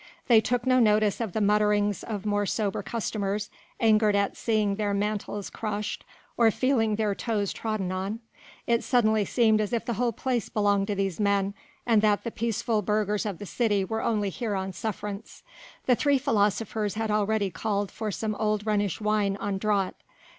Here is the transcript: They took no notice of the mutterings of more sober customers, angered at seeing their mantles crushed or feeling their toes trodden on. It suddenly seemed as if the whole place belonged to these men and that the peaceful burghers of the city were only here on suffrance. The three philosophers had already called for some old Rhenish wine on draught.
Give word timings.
They 0.27 0.41
took 0.41 0.65
no 0.65 0.79
notice 0.79 1.21
of 1.21 1.33
the 1.33 1.41
mutterings 1.41 2.01
of 2.01 2.25
more 2.25 2.47
sober 2.47 2.81
customers, 2.81 3.51
angered 3.79 4.15
at 4.15 4.35
seeing 4.35 4.73
their 4.77 4.95
mantles 4.95 5.51
crushed 5.51 6.05
or 6.37 6.49
feeling 6.49 6.95
their 6.95 7.13
toes 7.13 7.53
trodden 7.53 7.91
on. 7.91 8.19
It 8.65 8.83
suddenly 8.83 9.25
seemed 9.25 9.61
as 9.61 9.73
if 9.73 9.85
the 9.85 9.93
whole 9.93 10.11
place 10.11 10.49
belonged 10.49 10.87
to 10.87 10.95
these 10.95 11.19
men 11.19 11.53
and 11.85 12.01
that 12.01 12.23
the 12.23 12.31
peaceful 12.31 12.81
burghers 12.81 13.27
of 13.27 13.37
the 13.37 13.45
city 13.45 13.85
were 13.85 14.01
only 14.01 14.31
here 14.31 14.55
on 14.55 14.73
suffrance. 14.73 15.43
The 15.85 15.93
three 15.95 16.17
philosophers 16.17 16.95
had 16.95 17.11
already 17.11 17.51
called 17.51 17.91
for 17.91 18.09
some 18.09 18.33
old 18.33 18.65
Rhenish 18.65 18.99
wine 19.01 19.37
on 19.37 19.59
draught. 19.59 20.01